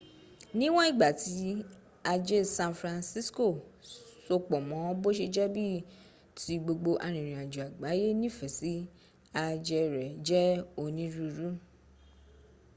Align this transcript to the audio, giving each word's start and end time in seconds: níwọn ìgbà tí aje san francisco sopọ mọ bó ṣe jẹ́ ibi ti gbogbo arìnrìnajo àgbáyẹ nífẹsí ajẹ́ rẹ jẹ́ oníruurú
níwọn 0.57 0.87
ìgbà 0.91 1.09
tí 1.21 1.33
aje 2.11 2.37
san 2.55 2.71
francisco 2.79 3.45
sopọ 4.25 4.55
mọ 4.69 4.77
bó 5.01 5.09
ṣe 5.17 5.25
jẹ́ 5.35 5.47
ibi 5.49 5.65
ti 6.39 6.53
gbogbo 6.63 6.91
arìnrìnajo 7.05 7.59
àgbáyẹ 7.67 8.07
nífẹsí 8.21 8.73
ajẹ́ 9.43 9.83
rẹ 9.95 10.05
jẹ́ 10.27 10.43
oníruurú 10.81 11.47